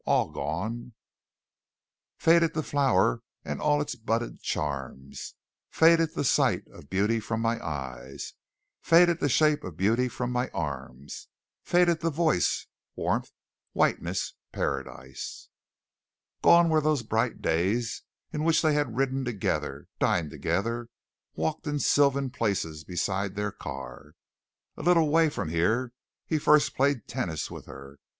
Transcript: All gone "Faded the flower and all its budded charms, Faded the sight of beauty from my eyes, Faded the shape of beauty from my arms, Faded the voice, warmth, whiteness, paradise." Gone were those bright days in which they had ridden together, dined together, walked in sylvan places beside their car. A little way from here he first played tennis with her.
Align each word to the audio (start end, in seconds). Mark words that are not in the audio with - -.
All 0.05 0.31
gone 0.31 0.93
"Faded 2.17 2.55
the 2.55 2.63
flower 2.63 3.21
and 3.45 3.61
all 3.61 3.83
its 3.83 3.93
budded 3.93 4.41
charms, 4.41 5.35
Faded 5.69 6.15
the 6.15 6.23
sight 6.23 6.65
of 6.69 6.89
beauty 6.89 7.19
from 7.19 7.39
my 7.39 7.63
eyes, 7.63 8.33
Faded 8.81 9.19
the 9.19 9.29
shape 9.29 9.63
of 9.63 9.77
beauty 9.77 10.09
from 10.09 10.31
my 10.31 10.49
arms, 10.55 11.27
Faded 11.63 11.99
the 11.99 12.09
voice, 12.09 12.65
warmth, 12.95 13.29
whiteness, 13.73 14.33
paradise." 14.51 15.49
Gone 16.41 16.69
were 16.69 16.81
those 16.81 17.03
bright 17.03 17.39
days 17.39 18.01
in 18.33 18.43
which 18.43 18.63
they 18.63 18.73
had 18.73 18.97
ridden 18.97 19.23
together, 19.23 19.85
dined 19.99 20.31
together, 20.31 20.87
walked 21.35 21.67
in 21.67 21.77
sylvan 21.77 22.31
places 22.31 22.83
beside 22.83 23.35
their 23.35 23.51
car. 23.51 24.13
A 24.77 24.81
little 24.81 25.11
way 25.11 25.29
from 25.29 25.49
here 25.49 25.93
he 26.25 26.39
first 26.39 26.75
played 26.75 27.07
tennis 27.07 27.51
with 27.51 27.67
her. 27.67 27.99